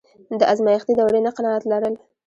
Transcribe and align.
د 0.39 0.41
ازمایښتي 0.53 0.93
دورې 0.99 1.19
نه 1.25 1.31
قناعت 1.37 1.63
لرل. 1.71 1.95